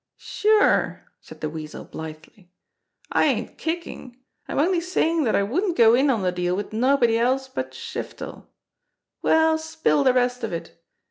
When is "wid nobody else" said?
6.55-7.47